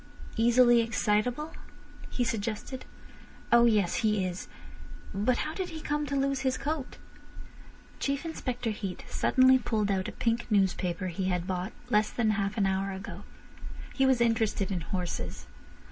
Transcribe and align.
"Easily 0.35 0.81
excitable?" 0.81 1.53
he 2.09 2.23
suggested. 2.23 2.85
"Oh 3.51 3.65
yes. 3.65 3.97
He 3.97 4.25
is. 4.25 4.47
But 5.13 5.37
how 5.37 5.53
did 5.53 5.69
he 5.69 5.79
come 5.79 6.07
to 6.07 6.15
lose 6.15 6.39
his 6.39 6.57
coat—" 6.57 6.97
Chief 7.99 8.25
Inspector 8.25 8.71
Heat 8.71 9.03
suddenly 9.07 9.59
pulled 9.59 9.91
out 9.91 10.07
a 10.07 10.11
pink 10.13 10.49
newspaper 10.49 11.09
he 11.09 11.25
had 11.25 11.45
bought 11.45 11.71
less 11.91 12.09
than 12.09 12.31
half 12.31 12.57
an 12.57 12.65
hour 12.65 12.91
ago. 12.91 13.25
He 13.93 14.07
was 14.07 14.21
interested 14.21 14.71
in 14.71 14.81
horses. 14.81 15.45